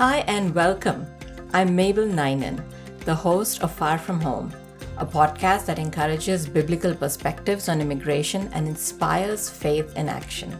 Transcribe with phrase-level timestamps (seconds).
[0.00, 1.06] Hi and welcome.
[1.52, 2.64] I'm Mabel Ninan,
[3.00, 4.50] the host of Far From Home,
[4.96, 10.58] a podcast that encourages biblical perspectives on immigration and inspires faith in action.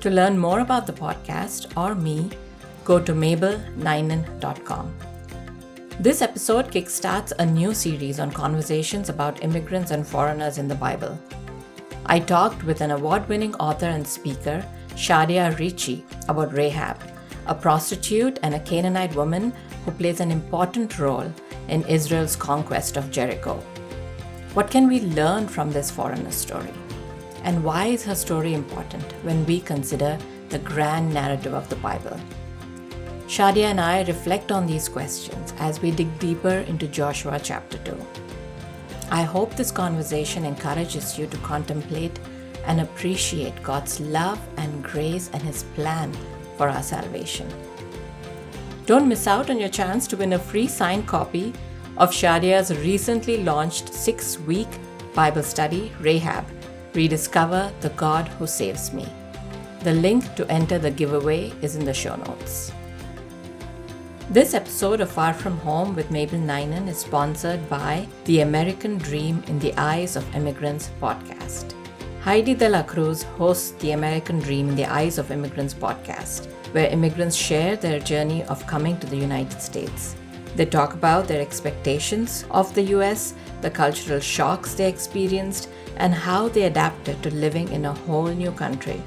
[0.00, 2.28] To learn more about the podcast or me,
[2.84, 4.96] go to mabelninan.com.
[6.00, 11.16] This episode kickstarts a new series on conversations about immigrants and foreigners in the Bible.
[12.06, 17.09] I talked with an award winning author and speaker, Shadia Hrichi, about Rahab
[17.50, 19.52] a prostitute and a Canaanite woman
[19.84, 21.30] who plays an important role
[21.68, 23.56] in Israel's conquest of Jericho.
[24.54, 26.72] What can we learn from this foreigner story?
[27.42, 30.16] And why is her story important when we consider
[30.48, 32.20] the grand narrative of the Bible?
[33.26, 38.06] Shadia and I reflect on these questions as we dig deeper into Joshua chapter 2.
[39.10, 42.16] I hope this conversation encourages you to contemplate
[42.66, 46.12] and appreciate God's love and grace and His plan
[46.60, 47.48] for our salvation.
[48.84, 51.54] Don't miss out on your chance to win a free signed copy
[51.96, 54.68] of Shadia's recently launched six week
[55.14, 56.44] Bible study, Rahab
[56.92, 59.08] Rediscover the God Who Saves Me.
[59.84, 62.72] The link to enter the giveaway is in the show notes.
[64.28, 69.42] This episode of Far From Home with Mabel Ninan is sponsored by the American Dream
[69.46, 71.79] in the Eyes of Immigrants podcast.
[72.22, 76.90] Heidi de la Cruz hosts the American Dream in the Eyes of Immigrants podcast, where
[76.90, 80.16] immigrants share their journey of coming to the United States.
[80.54, 83.32] They talk about their expectations of the US,
[83.62, 88.52] the cultural shocks they experienced, and how they adapted to living in a whole new
[88.52, 89.02] country.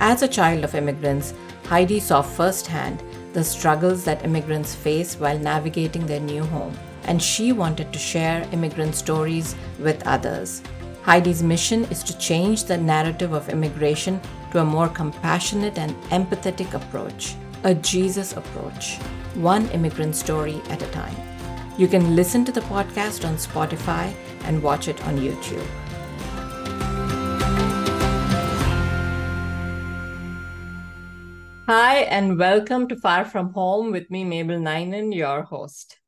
[0.00, 1.34] As a child of immigrants,
[1.66, 7.52] Heidi saw firsthand the struggles that immigrants face while navigating their new home, and she
[7.52, 10.60] wanted to share immigrant stories with others.
[11.08, 14.20] Heidi's mission is to change the narrative of immigration
[14.50, 18.98] to a more compassionate and empathetic approach, a Jesus approach,
[19.32, 21.16] one immigrant story at a time.
[21.78, 24.12] You can listen to the podcast on Spotify
[24.44, 25.66] and watch it on YouTube.
[31.68, 36.00] Hi, and welcome to Far From Home with me, Mabel Ninan, your host.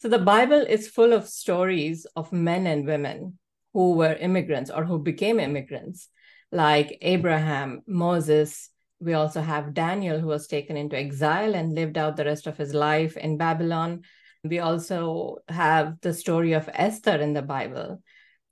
[0.00, 3.38] So, the Bible is full of stories of men and women
[3.76, 6.08] who were immigrants or who became immigrants,
[6.50, 8.70] like Abraham, Moses.
[9.00, 12.56] We also have Daniel, who was taken into exile and lived out the rest of
[12.56, 14.04] his life in Babylon.
[14.42, 18.02] We also have the story of Esther in the Bible,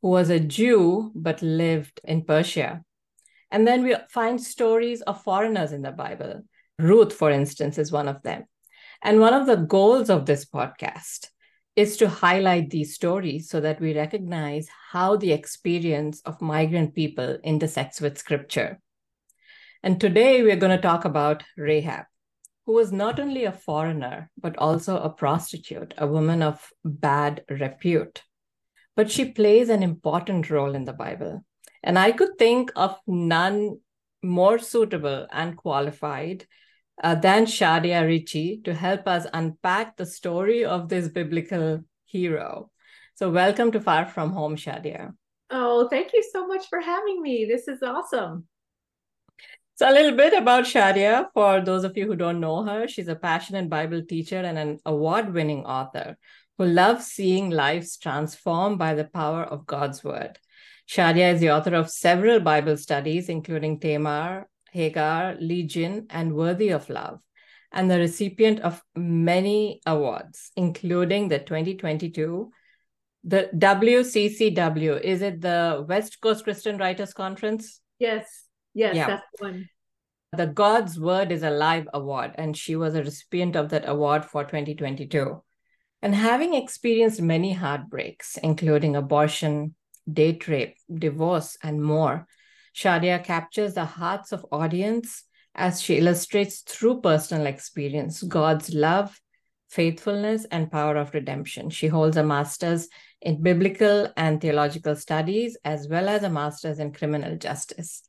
[0.02, 2.84] who was a Jew but lived in Persia.
[3.50, 6.42] And then we find stories of foreigners in the Bible.
[6.78, 8.44] Ruth, for instance, is one of them.
[9.00, 11.28] And one of the goals of this podcast
[11.76, 17.38] is to highlight these stories so that we recognize how the experience of migrant people
[17.42, 18.80] intersects with scripture.
[19.82, 22.06] And today we're going to talk about Rahab,
[22.64, 28.22] who was not only a foreigner, but also a prostitute, a woman of bad repute.
[28.96, 31.44] But she plays an important role in the Bible.
[31.82, 33.80] And I could think of none
[34.22, 36.46] more suitable and qualified
[37.02, 42.70] uh, than Shadia Hrichi to help us unpack the story of this biblical hero.
[43.14, 45.14] So, welcome to Far From Home, Shadia.
[45.50, 47.44] Oh, thank you so much for having me.
[47.44, 48.46] This is awesome.
[49.76, 52.86] So, a little bit about Shadia for those of you who don't know her.
[52.86, 56.16] She's a passionate Bible teacher and an award winning author
[56.58, 60.38] who loves seeing lives transformed by the power of God's word.
[60.88, 66.90] Shadia is the author of several Bible studies, including Tamar, Hagar, Legion, and Worthy of
[66.90, 67.20] Love,
[67.72, 72.50] and the recipient of many awards, including the 2022
[73.24, 75.00] the WCCW.
[75.00, 77.80] Is it the West Coast Christian Writers Conference?
[77.98, 79.06] Yes, yes, yeah.
[79.06, 79.68] that's one.
[80.36, 84.44] The God's Word is Alive Award, and she was a recipient of that award for
[84.44, 85.42] 2022.
[86.02, 89.74] And having experienced many heartbreaks, including abortion,
[90.12, 92.26] date rape, divorce, and more,
[92.74, 95.24] Shadia captures the hearts of audience
[95.54, 99.20] as she illustrates through personal experience God's love,
[99.68, 101.70] faithfulness, and power of redemption.
[101.70, 102.88] She holds a master's
[103.20, 108.02] in biblical and theological studies, as well as a master's in criminal justice.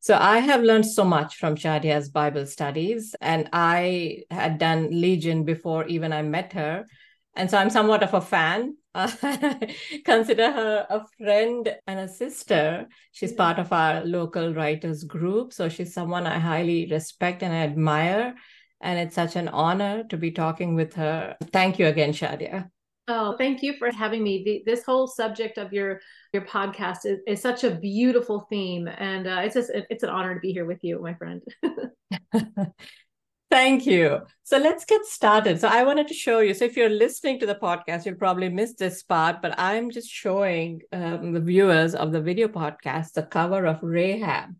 [0.00, 5.44] So I have learned so much from Shadia's Bible studies, and I had done Legion
[5.44, 6.86] before even I met her.
[7.34, 8.76] And so I'm somewhat of a fan
[10.04, 12.86] consider her a friend and a sister.
[13.12, 15.52] She's part of our local writers group.
[15.52, 18.34] So she's someone I highly respect and I admire.
[18.80, 21.36] And it's such an honor to be talking with her.
[21.52, 22.70] Thank you again, Shadia.
[23.08, 24.42] Oh, thank you for having me.
[24.44, 26.00] The, this whole subject of your
[26.32, 30.34] your podcast is, is such a beautiful theme, and uh, it's just it's an honor
[30.34, 31.40] to be here with you, my friend.
[33.48, 34.20] Thank you.
[34.42, 35.60] So let's get started.
[35.60, 36.52] So I wanted to show you.
[36.52, 40.10] So if you're listening to the podcast, you'll probably miss this part, but I'm just
[40.10, 44.50] showing um, the viewers of the video podcast the cover of Rahab.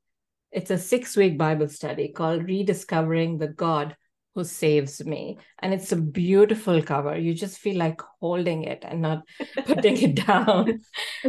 [0.53, 3.97] It's a six week Bible study called Rediscovering the God
[4.37, 5.39] Who Saves Me.
[5.59, 7.19] And it's a beautiful cover.
[7.19, 9.25] You just feel like holding it and not
[9.67, 10.81] putting it down.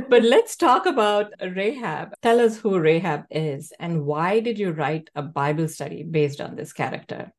[0.08, 2.14] But let's talk about Rahab.
[2.22, 6.56] Tell us who Rahab is and why did you write a Bible study based on
[6.56, 7.34] this character?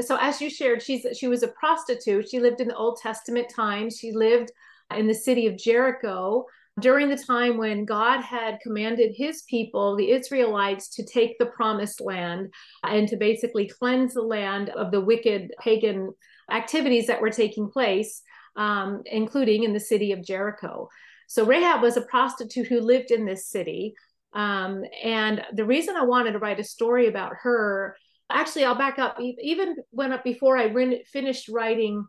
[0.00, 2.28] So as you shared she's she was a prostitute.
[2.28, 3.98] She lived in the old testament times.
[3.98, 4.50] She lived
[4.96, 6.44] in the city of jericho
[6.78, 12.00] during the time when god had commanded his people the israelites to take the promised
[12.00, 12.52] land
[12.84, 16.12] and to basically cleanse the land of the wicked pagan
[16.52, 18.22] activities that were taking place
[18.56, 20.88] um, including in the city of jericho.
[21.28, 23.94] So rahab was a prostitute who lived in this city.
[24.32, 27.96] Um, and the reason i wanted to write a story about her
[28.30, 29.18] actually i'll back up.
[29.20, 30.72] Even when up before i
[31.10, 32.04] finished writing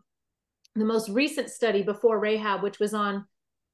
[0.74, 3.24] the most recent study before rahab which was on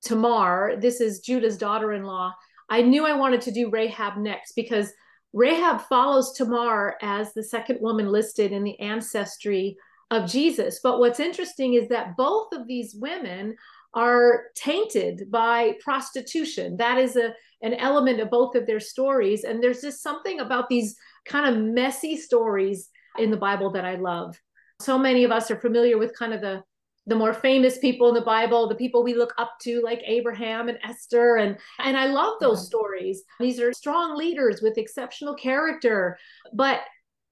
[0.03, 0.77] tamar.
[0.79, 2.33] This is judah's daughter-in-law.
[2.69, 4.93] I knew i wanted to do rahab next because
[5.33, 9.77] rahab follows tamar as the second woman listed in the ancestry
[10.11, 10.81] of jesus.
[10.83, 13.57] But what's interesting is that both of these women
[13.95, 16.77] are tainted by prostitution.
[16.77, 19.45] That is a an element of both of their stories.
[19.45, 20.95] And there's just something about these
[21.27, 22.89] kind of messy stories
[23.19, 24.41] in the Bible that I love.
[24.81, 26.63] So many of us are familiar with kind of the
[27.07, 30.69] the more famous people in the Bible, the people we look up to like Abraham
[30.69, 33.23] and Esther and and I love those stories.
[33.39, 36.19] These are strong leaders with exceptional character.
[36.55, 36.81] But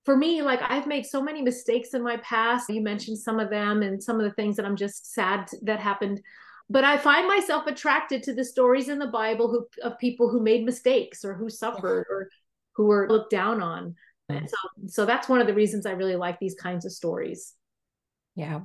[0.04, 2.68] for me, like I've made so many mistakes in my past.
[2.68, 5.80] You mentioned some of them and some of the things that I'm just sad that
[5.80, 6.20] happened.
[6.68, 10.42] But I find myself attracted to the stories in the Bible who, of people who
[10.42, 12.28] made mistakes or who suffered or
[12.76, 13.94] who were looked down on.
[14.30, 14.48] Mm.
[14.48, 17.54] So, so that's one of the reasons I really like these kinds of stories.
[18.34, 18.60] Yeah.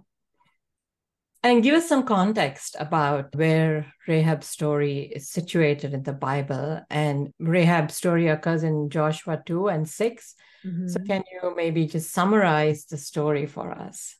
[1.43, 6.81] And give us some context about where Rahab's story is situated in the Bible.
[6.89, 10.35] And Rahab's story occurs in Joshua 2 and 6.
[10.65, 10.87] Mm-hmm.
[10.87, 14.17] So, can you maybe just summarize the story for us?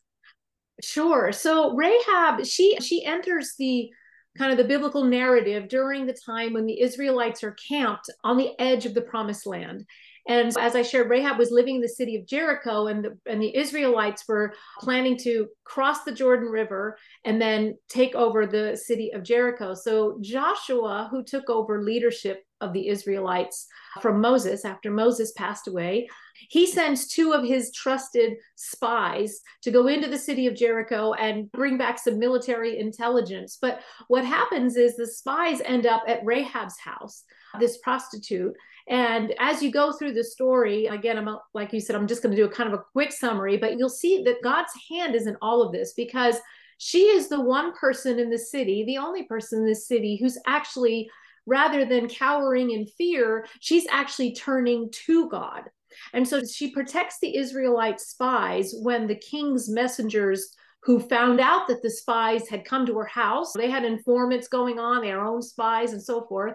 [0.80, 1.32] Sure.
[1.32, 3.90] So Rahab, she she enters the
[4.38, 8.58] kind of the biblical narrative during the time when the Israelites are camped on the
[8.60, 9.84] edge of the promised land.
[10.28, 13.42] And as I shared, Rahab was living in the city of Jericho, and the, and
[13.42, 19.10] the Israelites were planning to cross the Jordan River and then take over the city
[19.14, 19.72] of Jericho.
[19.72, 23.66] So Joshua, who took over leadership of the Israelites
[24.02, 26.08] from Moses after Moses passed away,
[26.50, 31.50] he sends two of his trusted spies to go into the city of Jericho and
[31.52, 33.58] bring back some military intelligence.
[33.60, 37.24] But what happens is the spies end up at Rahab's house,
[37.58, 38.54] this prostitute.
[38.88, 42.34] And as you go through the story, again, I'm like you said, I'm just going
[42.34, 45.26] to do a kind of a quick summary, but you'll see that God's hand is
[45.26, 46.36] in all of this because
[46.78, 50.38] she is the one person in the city, the only person in the city who's
[50.46, 51.10] actually
[51.44, 55.64] rather than cowering in fear, she's actually turning to God.
[56.12, 61.82] And so she protects the Israelite spies when the king's messengers who found out that
[61.82, 65.92] the spies had come to her house, they had informants going on, their own spies
[65.92, 66.54] and so forth.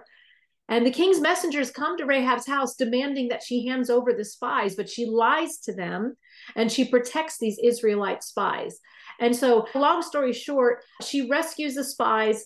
[0.70, 4.76] And the king's messengers come to Rahab's house demanding that she hands over the spies,
[4.76, 6.16] but she lies to them
[6.56, 8.80] and she protects these Israelite spies.
[9.20, 12.46] And so, long story short, she rescues the spies,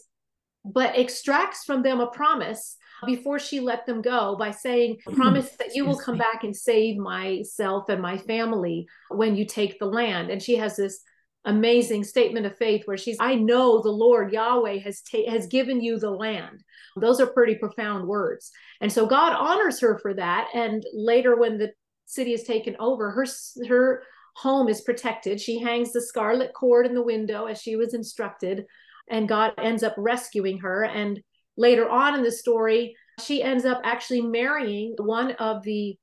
[0.65, 5.75] but extracts from them a promise before she let them go by saying, Promise that
[5.75, 10.29] you will come back and save myself and my family when you take the land.
[10.31, 11.01] And she has this
[11.45, 15.81] amazing statement of faith where she's i know the lord yahweh has ta- has given
[15.81, 16.61] you the land
[16.99, 18.51] those are pretty profound words
[18.81, 21.71] and so god honors her for that and later when the
[22.05, 23.25] city is taken over her
[23.67, 24.03] her
[24.35, 28.65] home is protected she hangs the scarlet cord in the window as she was instructed
[29.09, 31.21] and god ends up rescuing her and
[31.57, 35.97] later on in the story, she ends up actually marrying one of the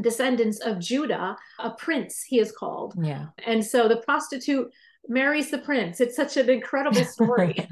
[0.00, 2.94] descendants of Judah, a prince, he is called.
[3.00, 3.26] Yeah.
[3.46, 4.68] And so the prostitute
[5.08, 6.00] marries the prince.
[6.00, 7.68] It's such an incredible story.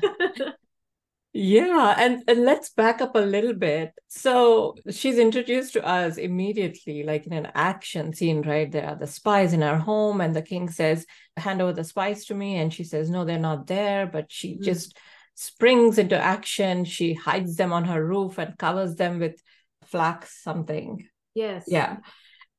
[1.37, 1.95] Yeah.
[1.99, 3.93] And, and let's back up a little bit.
[4.09, 8.71] So she's introduced to us immediately, like in an action scene, right?
[8.71, 12.25] There are the spies in our home, and the king says, Hand over the spies
[12.27, 12.57] to me.
[12.57, 14.07] And she says, No, they're not there.
[14.07, 14.63] But she mm-hmm.
[14.63, 14.97] just
[15.35, 16.85] springs into action.
[16.85, 19.41] She hides them on her roof and covers them with
[19.85, 21.07] flax something.
[21.35, 21.65] Yes.
[21.69, 21.99] Yeah.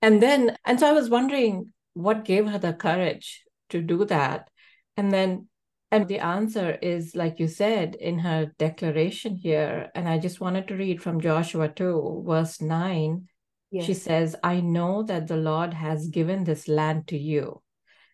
[0.02, 4.50] And then, and so I was wondering what gave her the courage to do that.
[4.96, 5.48] And then,
[5.92, 9.90] and the answer is, like you said, in her declaration here.
[9.96, 13.28] And I just wanted to read from Joshua 2, verse 9.
[13.72, 13.86] Yes.
[13.86, 17.62] She says, I know that the Lord has given this land to you,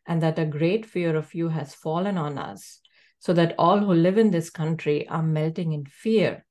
[0.07, 2.79] and that a great fear of you has fallen on us,
[3.19, 6.45] so that all who live in this country are melting in fear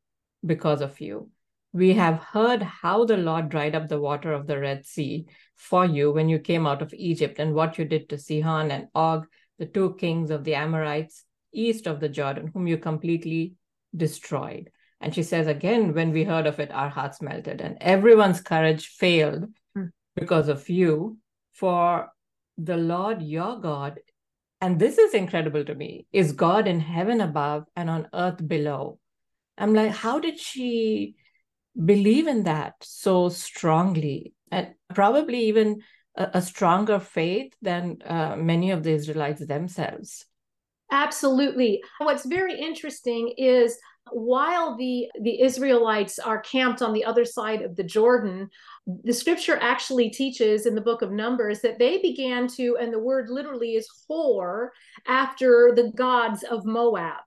[0.44, 1.30] because of you.
[1.72, 5.26] We have heard how the Lord dried up the water of the Red Sea
[5.56, 8.88] for you when you came out of Egypt, and what you did to Sihon and
[8.94, 9.26] Og,
[9.62, 13.54] the two kings of the Amorites east of the Jordan, whom you completely
[13.96, 14.70] destroyed.
[15.00, 18.88] And she says again, when we heard of it, our hearts melted, and everyone's courage
[18.88, 19.44] failed
[19.78, 19.90] mm.
[20.16, 21.18] because of you.
[21.52, 22.08] For
[22.58, 24.00] the Lord your God,
[24.60, 28.98] and this is incredible to me, is God in heaven above and on earth below.
[29.56, 31.14] I'm like, how did she
[31.76, 34.34] believe in that so strongly?
[34.50, 35.82] And probably even
[36.16, 40.24] a, a stronger faith than uh, many of the Israelites themselves.
[40.90, 41.82] Absolutely.
[41.98, 43.78] What's very interesting is
[44.10, 48.50] while the the Israelites are camped on the other side of the Jordan,
[49.04, 52.98] the scripture actually teaches in the book of Numbers that they began to, and the
[52.98, 54.68] word literally is whore,
[55.06, 57.20] after the gods of Moab.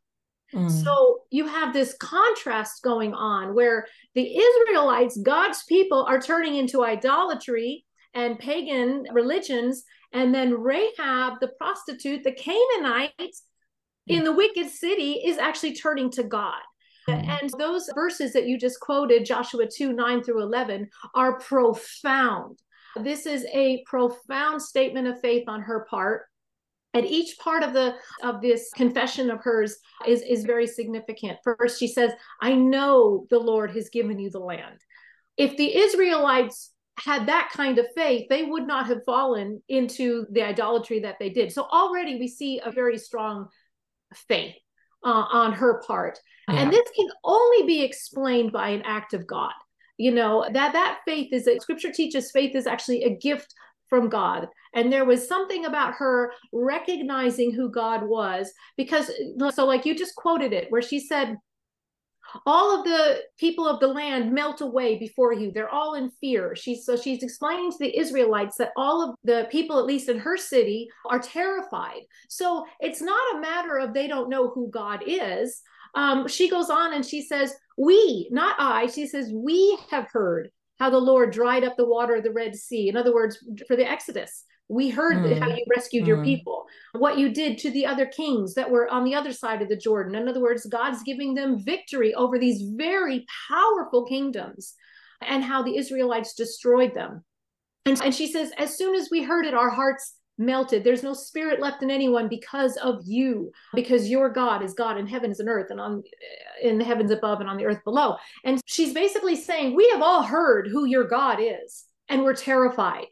[0.53, 0.69] Mm.
[0.69, 6.83] So you have this contrast going on where the Israelites, God's people, are turning into
[6.83, 7.84] idolatry
[8.15, 9.83] and pagan religions.
[10.13, 13.35] And then Rahab, the prostitute, the Canaanite,
[14.07, 16.61] in the wicked city is actually turning to God.
[17.09, 17.29] Mm-hmm.
[17.29, 22.59] And those verses that you just quoted, Joshua 2 9 through 11, are profound.
[22.95, 26.23] This is a profound statement of faith on her part.
[26.93, 31.39] And each part of the of this confession of hers is, is very significant.
[31.43, 34.79] First, she says, I know the Lord has given you the land.
[35.35, 40.41] If the Israelites had that kind of faith, they would not have fallen into the
[40.41, 41.51] idolatry that they did.
[41.51, 43.47] So already we see a very strong
[44.13, 44.55] faith
[45.03, 46.19] uh, on her part.
[46.47, 46.61] Yeah.
[46.61, 49.53] And this can only be explained by an act of God.
[49.97, 53.53] You know, that that faith is that scripture teaches faith is actually a gift
[53.89, 54.47] from God.
[54.73, 59.09] And there was something about her recognizing who God was because
[59.53, 61.37] so like you just quoted it where she said
[62.45, 65.51] all of the people of the land melt away before you.
[65.51, 66.55] They're all in fear.
[66.55, 70.19] She's so she's explaining to the israelites that all of the people at least in
[70.19, 72.01] her city are terrified.
[72.29, 75.61] So it's not a matter of they don't know who god is.
[75.93, 80.49] Um, she goes on and she says we not i she says we have heard
[80.79, 82.89] how the lord dried up the water of the red sea.
[82.89, 83.37] In other words
[83.67, 85.39] for the exodus we heard mm.
[85.39, 86.07] how you rescued mm.
[86.07, 89.61] your people, what you did to the other kings that were on the other side
[89.61, 90.15] of the Jordan.
[90.15, 94.73] In other words, God's giving them victory over these very powerful kingdoms
[95.21, 97.23] and how the Israelites destroyed them.
[97.85, 100.83] And, and she says, as soon as we heard it, our hearts melted.
[100.83, 105.07] There's no spirit left in anyone because of you, because your God is God in
[105.07, 106.03] heavens and earth and on
[106.61, 108.17] in the heavens above and on the earth below.
[108.43, 113.05] And she's basically saying, We have all heard who your God is, and we're terrified.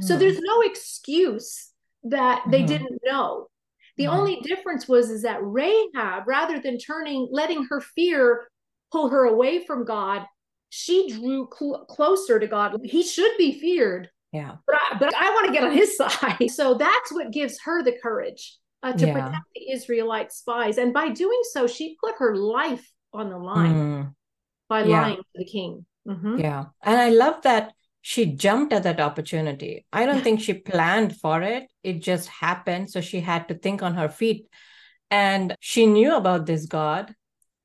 [0.00, 0.20] So hmm.
[0.20, 1.70] there's no excuse
[2.04, 2.66] that they mm-hmm.
[2.66, 3.48] didn't know.
[3.96, 4.16] The mm-hmm.
[4.16, 8.48] only difference was is that Rahab, rather than turning, letting her fear
[8.90, 10.26] pull her away from God,
[10.70, 12.80] she drew cl- closer to God.
[12.84, 14.10] He should be feared.
[14.32, 14.56] Yeah.
[14.66, 16.50] But I, but I want to get on his side.
[16.50, 19.12] So that's what gives her the courage uh, to yeah.
[19.12, 20.78] protect the Israelite spies.
[20.78, 24.14] And by doing so, she put her life on the line mm.
[24.68, 25.02] by yeah.
[25.02, 25.86] lying to the king.
[26.08, 26.38] Mm-hmm.
[26.38, 26.64] Yeah.
[26.82, 27.73] And I love that
[28.06, 29.86] she jumped at that opportunity.
[29.90, 31.64] I don't think she planned for it.
[31.82, 32.90] It just happened.
[32.90, 34.46] So she had to think on her feet.
[35.10, 37.14] And she knew about this God.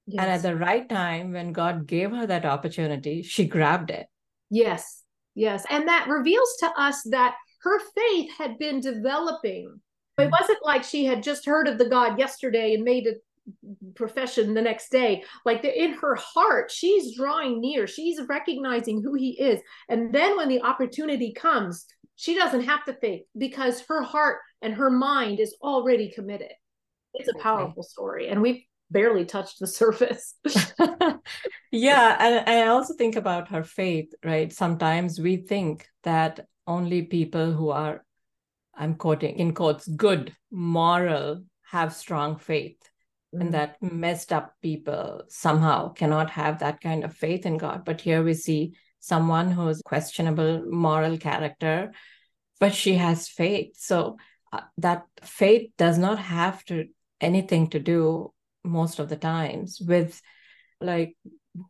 [0.07, 0.23] Yes.
[0.23, 4.07] And at the right time, when God gave her that opportunity, she grabbed it.
[4.49, 5.03] Yes,
[5.35, 5.65] yes.
[5.69, 9.81] And that reveals to us that her faith had been developing.
[10.17, 10.31] It mm.
[10.31, 13.17] wasn't like she had just heard of the God yesterday and made it
[13.95, 15.23] profession the next day.
[15.45, 17.87] Like the, in her heart she's drawing near.
[17.87, 19.59] She's recognizing who he is.
[19.87, 24.73] And then when the opportunity comes she doesn't have to think because her heart and
[24.73, 26.51] her mind is already committed.
[27.13, 30.35] It's a powerful story and we've barely touched the surface.
[31.71, 34.51] Yeah and i also think about her faith right?
[34.51, 38.03] Sometimes we think that only people who are
[38.75, 42.88] i'm quoting in quotes good moral have strong faith
[43.33, 43.41] mm.
[43.41, 47.85] and that messed up people somehow cannot have that kind of faith in God.
[47.85, 51.91] But here we see someone who's questionable moral character,
[52.59, 53.75] but she has faith.
[53.77, 54.17] So
[54.51, 56.87] uh, that faith does not have to
[57.21, 58.33] anything to do
[58.63, 60.21] most of the times with
[60.81, 61.15] like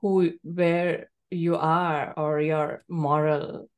[0.02, 3.70] who where you are or your moral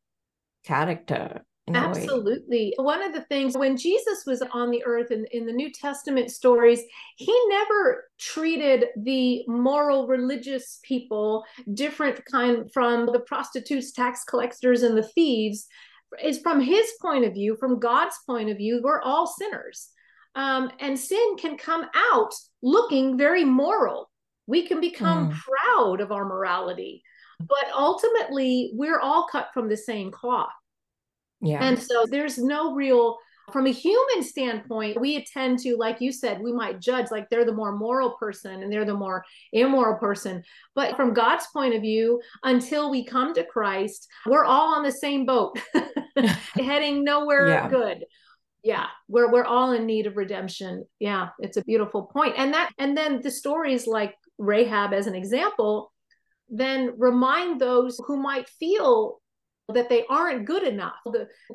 [0.63, 1.43] character
[1.75, 2.73] Absolutely.
[2.77, 6.31] One of the things when Jesus was on the earth in, in the New Testament
[6.31, 6.81] stories,
[7.17, 14.97] he never treated the moral religious people different kind from the prostitutes, tax collectors, and
[14.97, 15.67] the thieves.
[16.21, 19.89] Is from his point of view, from God's point of view, we're all sinners.
[20.35, 24.09] Um, and sin can come out looking very moral.
[24.47, 25.37] We can become mm.
[25.37, 27.03] proud of our morality,
[27.39, 30.49] but ultimately, we're all cut from the same cloth.
[31.41, 31.63] Yeah.
[31.63, 33.17] And so there's no real
[33.51, 37.45] from a human standpoint, we tend to, like you said, we might judge like they're
[37.45, 40.43] the more moral person and they're the more immoral person.
[40.75, 44.91] But from God's point of view, until we come to Christ, we're all on the
[44.91, 45.59] same boat,
[46.55, 47.69] heading nowhere yeah.
[47.69, 48.05] good.
[48.63, 50.85] Yeah, we're we're all in need of redemption.
[50.99, 52.35] Yeah, it's a beautiful point.
[52.37, 55.91] And that and then the stories like Rahab as an example,
[56.47, 59.20] then remind those who might feel
[59.71, 60.99] that they aren't good enough.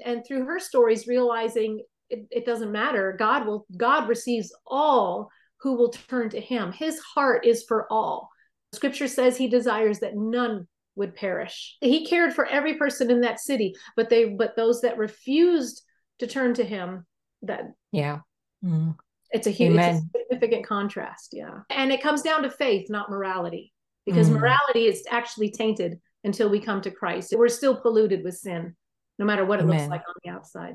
[0.05, 3.15] And through her stories, realizing it, it doesn't matter.
[3.19, 5.31] God will, God receives all
[5.61, 6.73] who will turn to him.
[6.73, 8.29] His heart is for all.
[8.73, 11.77] Scripture says he desires that none would perish.
[11.81, 15.83] He cared for every person in that city, but they, but those that refused
[16.19, 17.07] to turn to him,
[17.43, 18.21] that yeah,
[18.65, 18.95] mm.
[19.31, 21.31] it's a huge, it's a significant contrast.
[21.33, 23.73] Yeah, and it comes down to faith, not morality,
[24.07, 24.39] because mm.
[24.39, 27.33] morality is actually tainted until we come to Christ.
[27.35, 28.77] We're still polluted with sin,
[29.19, 29.79] no matter what it Amen.
[29.79, 30.75] looks like on the outside.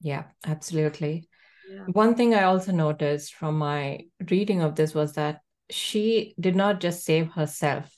[0.00, 1.28] Yeah, absolutely.
[1.70, 1.84] Yeah.
[1.92, 6.80] One thing I also noticed from my reading of this was that she did not
[6.80, 7.90] just save herself.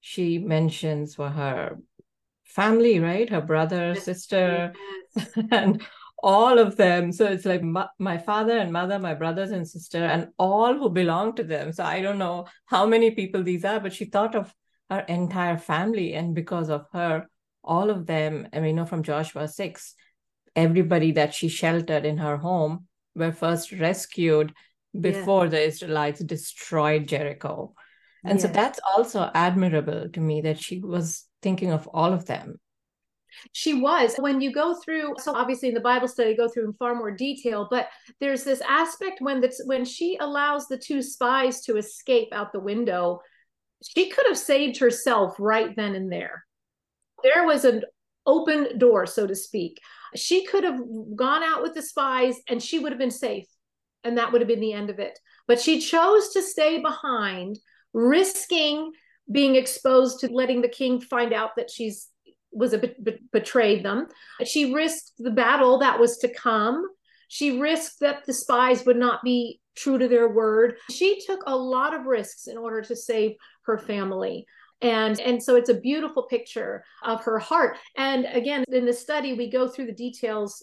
[0.00, 1.78] She mentions for her
[2.44, 3.28] family, right?
[3.28, 4.72] Her brother, sister,
[5.16, 5.28] yes.
[5.50, 5.82] and
[6.22, 7.12] all of them.
[7.12, 10.90] So it's like my, my, father and mother, my brothers and sister, and all who
[10.90, 11.72] belong to them.
[11.72, 14.52] So I don't know how many people these are, but she thought of
[14.90, 16.14] her entire family.
[16.14, 17.26] And because of her,
[17.62, 19.94] all of them, I mean, you know, from Joshua 6,
[20.54, 24.52] everybody that she sheltered in her home were first rescued
[24.98, 25.50] before yeah.
[25.50, 27.74] the Israelites destroyed Jericho.
[28.24, 28.46] And yeah.
[28.46, 32.60] so that's also admirable to me that she was thinking of all of them.
[33.52, 34.14] She was.
[34.16, 37.10] When you go through, so obviously in the Bible study, go through in far more
[37.10, 37.88] detail, but
[38.20, 42.60] there's this aspect when that's when she allows the two spies to escape out the
[42.60, 43.20] window
[43.84, 46.44] she could have saved herself right then and there.
[47.22, 47.82] There was an
[48.26, 49.80] open door, so to speak.
[50.14, 50.80] She could have
[51.14, 53.46] gone out with the spies and she would have been safe.
[54.02, 55.18] And that would have been the end of it.
[55.46, 57.58] But she chose to stay behind,
[57.92, 58.92] risking
[59.30, 62.08] being exposed to letting the king find out that she's
[62.52, 62.80] was a
[63.32, 64.06] betrayed them.
[64.44, 66.86] She risked the battle that was to come.
[67.26, 70.76] She risked that the spies would not be true to their word.
[70.90, 73.32] She took a lot of risks in order to save
[73.66, 74.46] her family.
[74.80, 77.78] And, and so it's a beautiful picture of her heart.
[77.96, 80.62] And again, in the study, we go through the details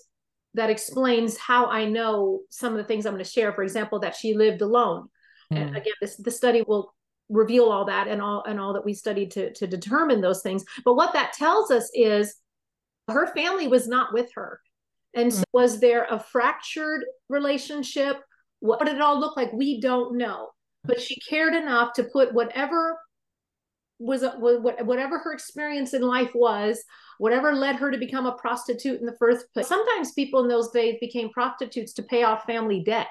[0.54, 3.54] that explains how I know some of the things I'm going to share.
[3.54, 5.08] For example, that she lived alone.
[5.52, 5.58] Mm.
[5.58, 6.94] And again, this the study will
[7.30, 10.66] reveal all that and all and all that we studied to to determine those things.
[10.84, 12.36] But what that tells us is
[13.08, 14.60] her family was not with her.
[15.14, 18.22] And so was there a fractured relationship?
[18.60, 19.52] What did it all look like?
[19.52, 20.50] We don't know
[20.84, 22.98] but she cared enough to put whatever
[24.02, 26.84] was whatever her experience in life was
[27.20, 29.68] whatever led her to become a prostitute in the first place.
[29.68, 33.08] Sometimes people in those days became prostitutes to pay off family debt.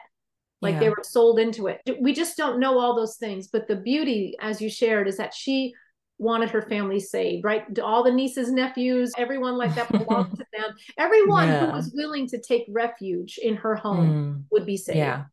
[0.61, 0.80] Like yeah.
[0.80, 1.80] they were sold into it.
[2.00, 5.33] We just don't know all those things but the beauty as you shared is that
[5.33, 5.74] she
[6.18, 7.78] wanted her family saved right?
[7.78, 10.74] All the nieces nephews everyone like that belonged to them.
[10.98, 11.66] Everyone yeah.
[11.66, 14.44] who was willing to take refuge in her home mm.
[14.50, 14.98] would be saved.
[14.98, 15.26] Yeah.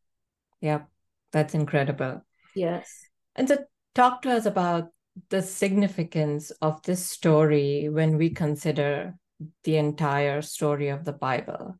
[0.62, 0.88] Yep.
[1.34, 2.21] That's incredible
[2.58, 2.91] Yes.
[3.36, 3.60] And so,
[3.93, 4.89] talk to us about
[5.30, 9.15] the significance of this story when we consider
[9.63, 11.76] the entire story of the Bible.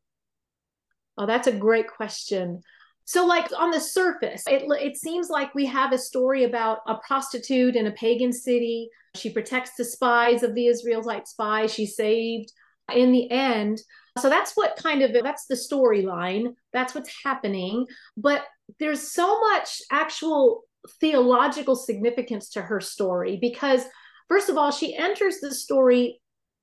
[1.18, 2.62] Oh, that's a great question.
[3.06, 6.96] So, like on the surface, it, it seems like we have a story about a
[6.96, 8.90] prostitute in a pagan city.
[9.16, 11.74] She protects the spies of the Israelite spies.
[11.74, 12.52] She's saved
[12.94, 13.82] in the end.
[14.20, 16.54] So that's what kind of that's the storyline.
[16.74, 17.86] That's what's happening.
[18.16, 18.44] But
[18.80, 20.64] there's so much actual
[21.00, 23.84] theological significance to her story because,
[24.28, 26.20] first of all, she enters the story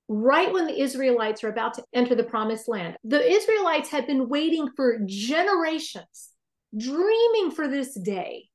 [0.09, 2.97] right when the Israelites are about to enter the promised land.
[3.05, 6.31] The Israelites had been waiting for generations,
[6.77, 8.49] dreaming for this day.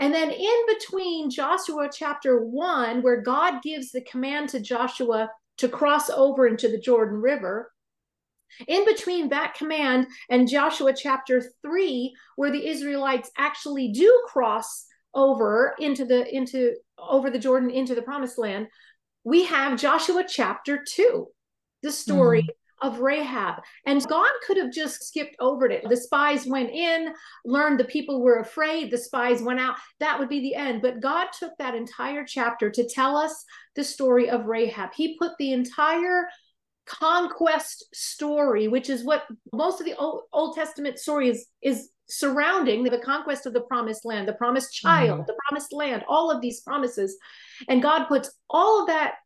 [0.00, 5.68] And then in between Joshua chapter one, where God gives the command to Joshua to
[5.68, 7.72] cross over into the Jordan River,
[8.66, 14.86] in between that command and Joshua chapter 3 where the Israelites actually do cross
[15.18, 18.68] over into the into over the Jordan into the promised land,
[19.24, 21.26] we have Joshua chapter 2,
[21.82, 22.88] the story mm.
[22.88, 23.56] of Rahab.
[23.84, 25.88] And God could have just skipped over it.
[25.88, 27.12] The spies went in,
[27.44, 29.74] learned the people were afraid, the spies went out.
[29.98, 30.82] That would be the end.
[30.82, 34.90] But God took that entire chapter to tell us the story of Rahab.
[34.94, 36.28] He put the entire
[36.86, 42.84] conquest story, which is what most of the Old, Old Testament story is, is surrounding
[42.84, 45.26] the conquest of the promised land, the promised child, mm.
[45.26, 47.16] the promised land, all of these promises.
[47.68, 49.16] And God puts all of that,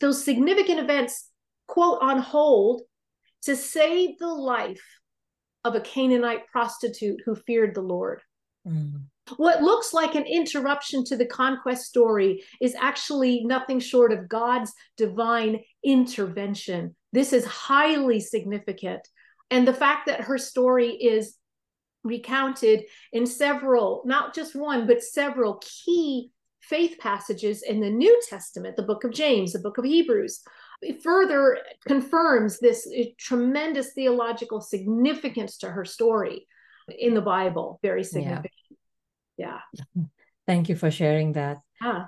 [0.00, 1.30] those significant events,
[1.66, 2.82] quote, on hold
[3.42, 4.84] to save the life
[5.64, 8.20] of a Canaanite prostitute who feared the Lord.
[8.66, 9.04] Mm.
[9.38, 14.72] What looks like an interruption to the conquest story is actually nothing short of God's
[14.98, 16.94] divine intervention.
[17.12, 19.00] This is highly significant.
[19.50, 21.36] And the fact that her story is
[22.04, 28.76] recounted in several, not just one, but several key faith passages in the New Testament,
[28.76, 30.42] the book of James, the book of Hebrews,
[30.82, 32.88] it further confirms this
[33.18, 36.46] tremendous theological significance to her story
[36.88, 37.78] in the Bible.
[37.82, 38.52] Very significant.
[39.36, 39.58] Yeah.
[39.72, 40.02] yeah.
[40.46, 41.58] Thank you for sharing that.
[41.82, 42.06] Yeah.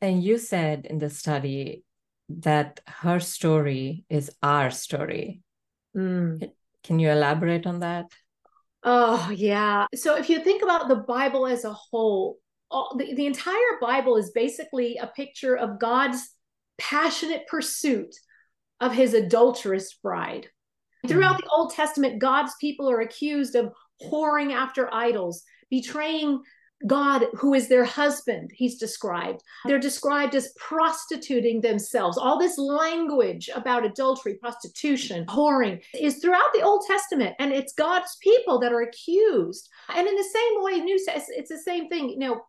[0.00, 1.84] And you said in the study
[2.28, 5.42] that her story is our story.
[5.96, 6.50] Mm.
[6.82, 8.06] Can you elaborate on that?
[8.82, 9.86] Oh, yeah.
[9.94, 12.38] So if you think about the Bible as a whole,
[12.70, 16.30] all, the, the entire Bible is basically a picture of God's
[16.78, 18.14] passionate pursuit
[18.80, 20.48] of his adulterous bride.
[21.06, 21.40] Throughout mm.
[21.40, 26.40] the Old Testament, God's people are accused of whoring after idols, betraying
[26.86, 29.42] God, who is their husband, he's described.
[29.66, 32.16] They're described as prostituting themselves.
[32.16, 38.16] All this language about adultery, prostitution, whoring is throughout the Old Testament, and it's God's
[38.22, 39.68] people that are accused.
[39.94, 42.08] And in the same way, New it's the same thing.
[42.08, 42.40] You know,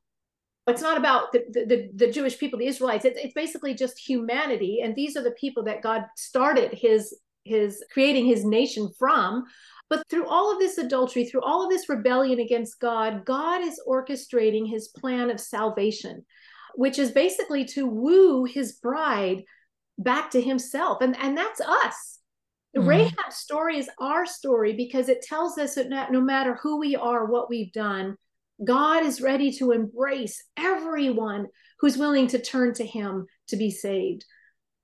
[0.68, 3.06] it's not about the, the, the Jewish people, the Israelites.
[3.06, 7.84] It's, it's basically just humanity, and these are the people that God started his his
[7.92, 9.44] creating his nation from
[9.92, 13.78] but through all of this adultery, through all of this rebellion against God, God is
[13.86, 16.24] orchestrating his plan of salvation,
[16.76, 19.44] which is basically to woo his bride
[19.98, 21.02] back to himself.
[21.02, 22.20] And, and that's us.
[22.74, 22.88] Mm.
[22.88, 27.26] Rahab's story is our story because it tells us that no matter who we are,
[27.26, 28.16] what we've done,
[28.64, 31.48] God is ready to embrace everyone
[31.82, 34.24] who's willing to turn to him to be saved.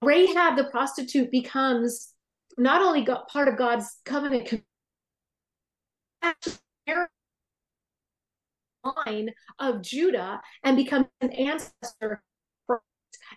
[0.01, 2.11] Rahab the prostitute becomes
[2.57, 4.61] not only part of God's covenant
[9.05, 12.23] line of Judah and becomes an ancestor.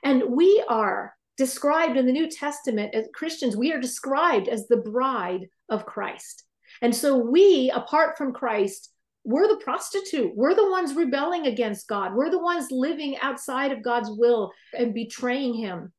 [0.03, 4.77] And we are described in the New Testament as Christians, we are described as the
[4.77, 6.45] bride of Christ.
[6.83, 8.93] And so we, apart from Christ,
[9.25, 10.33] we're the prostitute.
[10.35, 12.15] We're the ones rebelling against God.
[12.15, 15.93] We're the ones living outside of God's will and betraying Him.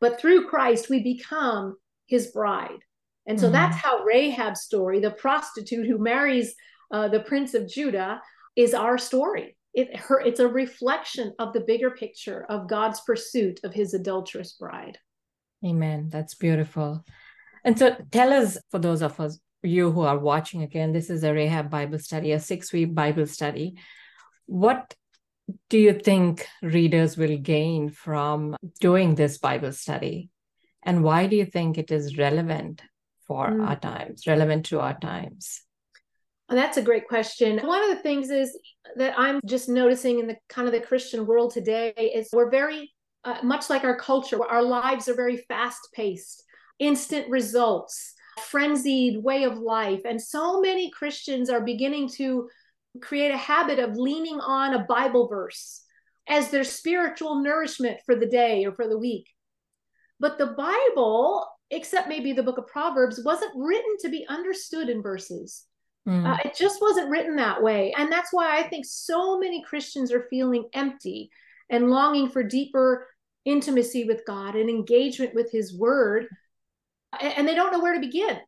[0.00, 2.80] But through Christ, we become His bride.
[3.26, 3.54] And so mm-hmm.
[3.54, 6.54] that's how Rahab's story, the prostitute who marries
[6.92, 8.20] uh, the prince of Judah,
[8.56, 9.56] is our story.
[9.72, 14.52] It, her, it's a reflection of the bigger picture of God's pursuit of his adulterous
[14.52, 14.98] bride.
[15.64, 16.08] Amen.
[16.10, 17.04] That's beautiful.
[17.64, 21.24] And so tell us, for those of us, you who are watching again, this is
[21.24, 23.78] a Rahab Bible study, a six week Bible study.
[24.46, 24.94] What
[25.70, 30.30] do you think readers will gain from doing this Bible study?
[30.82, 32.82] And why do you think it is relevant
[33.26, 33.66] for mm.
[33.66, 35.62] our times, relevant to our times?
[36.48, 37.58] Oh, that's a great question.
[37.58, 38.58] One of the things is
[38.96, 42.92] that I'm just noticing in the kind of the Christian world today is we're very
[43.24, 44.44] uh, much like our culture.
[44.44, 46.42] Our lives are very fast paced,
[46.78, 48.12] instant results,
[48.50, 52.48] frenzied way of life, and so many Christians are beginning to
[53.00, 55.82] create a habit of leaning on a Bible verse
[56.28, 59.28] as their spiritual nourishment for the day or for the week.
[60.20, 65.02] But the Bible except maybe the book of Proverbs, wasn't written to be understood in
[65.02, 65.64] verses.
[66.08, 66.26] Mm.
[66.30, 67.94] Uh, it just wasn't written that way.
[67.96, 71.30] And that's why I think so many Christians are feeling empty
[71.70, 73.06] and longing for deeper
[73.44, 76.26] intimacy with God and engagement with his word.
[77.20, 78.38] And they don't know where to begin.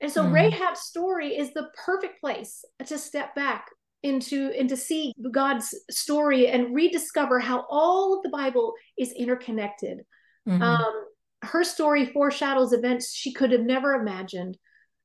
[0.00, 0.32] And so mm.
[0.32, 3.66] Rahab's story is the perfect place to step back
[4.02, 10.00] into and to see God's story and rediscover how all of the Bible is interconnected.
[10.48, 10.60] Mm-hmm.
[10.60, 11.04] Um,
[11.42, 14.56] her story foreshadows events she could have never imagined.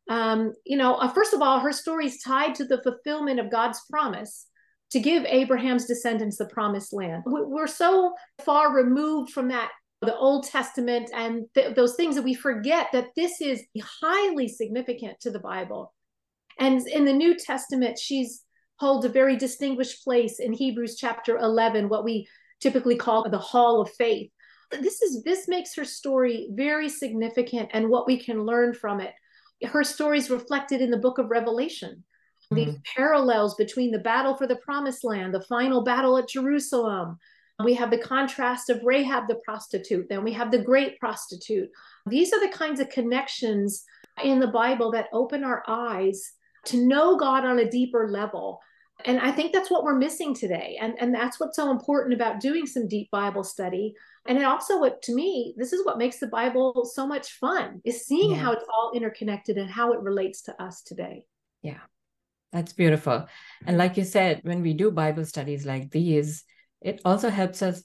[0.10, 3.52] Um, you know, uh, first of all, her story is tied to the fulfillment of
[3.52, 4.48] God's promise
[4.92, 7.24] to give Abraham's descendants the promised land.
[7.26, 8.14] We're so
[8.46, 9.72] far removed from that,
[10.02, 13.64] the Old Testament, and th- those things that we forget that this is
[14.02, 15.94] highly significant to the Bible.
[16.60, 18.44] And in the New Testament, she's
[18.80, 22.28] holds a very distinguished place in Hebrews chapter 11, what we
[22.62, 24.30] typically call the hall of faith
[24.72, 29.14] this is this makes her story very significant and what we can learn from it.
[29.66, 32.04] Her story is reflected in the book of revelation.
[32.54, 32.72] Mm-hmm.
[32.72, 37.18] these parallels between the battle for the promised land the final battle at jerusalem.
[37.62, 41.70] We have the contrast of rahab the prostitute then we have the great prostitute.
[42.06, 43.84] These are the kinds of connections
[44.24, 46.32] in the bible that open our eyes
[46.66, 48.62] to know god on a deeper level.
[49.04, 50.78] And i think that's what we're missing today.
[50.80, 53.94] And and that's what's so important about doing some deep bible study
[54.28, 57.82] and it also what to me this is what makes the bible so much fun
[57.84, 58.38] is seeing yeah.
[58.38, 61.24] how it's all interconnected and how it relates to us today
[61.62, 61.80] yeah
[62.52, 63.28] that's beautiful
[63.66, 66.44] and like you said when we do bible studies like these
[66.82, 67.84] it also helps us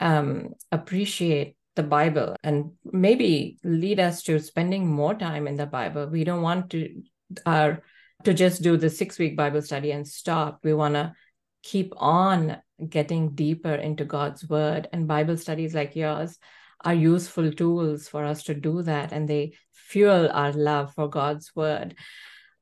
[0.00, 6.06] um, appreciate the bible and maybe lead us to spending more time in the bible
[6.08, 7.02] we don't want to
[7.46, 7.82] our
[8.24, 10.60] to just do the six week Bible study and stop.
[10.62, 11.14] We want to
[11.62, 12.58] keep on
[12.88, 14.88] getting deeper into God's word.
[14.92, 16.38] And Bible studies like yours
[16.84, 19.12] are useful tools for us to do that.
[19.12, 21.94] And they fuel our love for God's word.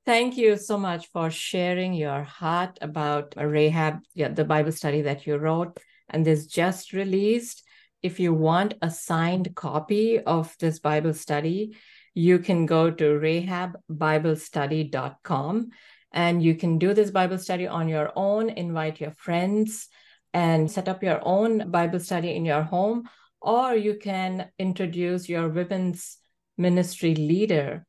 [0.05, 5.37] Thank you so much for sharing your heart about Rahab, the Bible study that you
[5.37, 5.79] wrote
[6.12, 7.64] and this just released.
[8.03, 11.75] If you want a signed copy of this Bible study,
[12.14, 15.70] you can go to rahabbiblestudy.com
[16.12, 19.88] and you can do this Bible study on your own, invite your friends,
[20.35, 23.09] and set up your own Bible study in your home,
[23.40, 26.18] or you can introduce your women's
[26.57, 27.87] ministry leader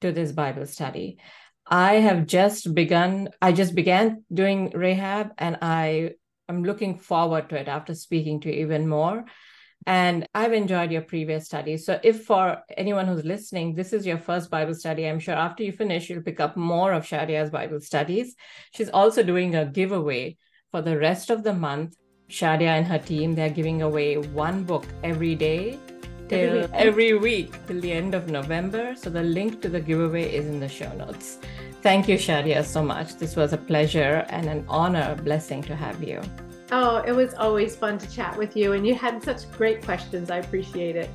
[0.00, 1.18] to this Bible study.
[1.66, 6.12] I have just begun, I just began doing Rahab, and I
[6.48, 9.24] am looking forward to it after speaking to even more.
[9.86, 11.86] And I've enjoyed your previous studies.
[11.86, 15.62] So, if for anyone who's listening, this is your first Bible study, I'm sure after
[15.62, 18.34] you finish, you'll pick up more of Shadia's Bible studies.
[18.72, 20.38] She's also doing a giveaway
[20.72, 21.94] for the rest of the month.
[22.28, 25.78] Shadia and her team, they're giving away one book every day
[26.28, 28.96] till every, every week till the end of November.
[28.96, 31.38] So, the link to the giveaway is in the show notes.
[31.82, 33.14] Thank you, Shadia, so much.
[33.14, 36.20] This was a pleasure and an honor, blessing to have you.
[36.72, 40.30] Oh, it was always fun to chat with you, and you had such great questions.
[40.30, 41.10] I appreciate it.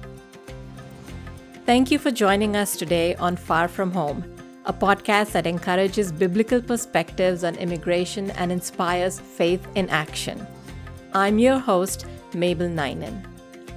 [1.66, 4.24] Thank you for joining us today on Far From Home,
[4.66, 10.48] a podcast that encourages biblical perspectives on immigration and inspires faith in action.
[11.14, 13.26] I'm your host, Mabel Ninan.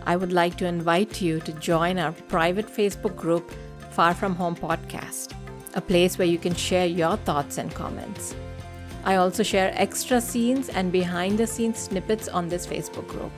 [0.06, 3.50] I would like to invite you to join our private Facebook group,
[3.90, 5.32] Far From Home Podcast,
[5.74, 8.36] a place where you can share your thoughts and comments.
[9.04, 13.32] I also share extra scenes and behind the scenes snippets on this Facebook group.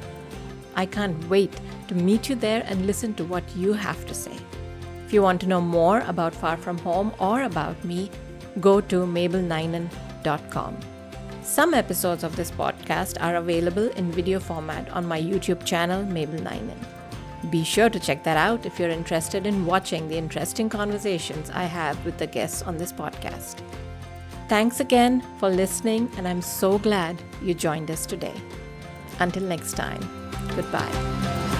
[0.76, 1.52] I can't wait
[1.88, 4.36] to meet you there and listen to what you have to say.
[5.04, 8.10] If you want to know more about Far From Home or about me,
[8.60, 10.76] go to mabelninan.com.
[11.42, 16.40] Some episodes of this podcast are available in video format on my YouTube channel, Mabel
[16.40, 16.78] Ninan.
[17.50, 21.64] Be sure to check that out if you're interested in watching the interesting conversations I
[21.64, 23.62] have with the guests on this podcast.
[24.48, 28.34] Thanks again for listening, and I'm so glad you joined us today.
[29.18, 30.00] Until next time,
[30.54, 31.55] goodbye.